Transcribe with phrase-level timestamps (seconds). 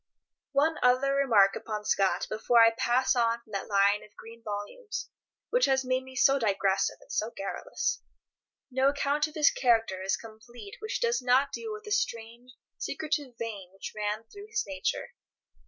[0.53, 5.11] One other remark upon Scott before I pass on from that line of green volumes
[5.51, 8.01] which has made me so digressive and so garrulous.
[8.71, 13.37] No account of his character is complete which does not deal with the strange, secretive
[13.37, 15.13] vein which ran through his nature.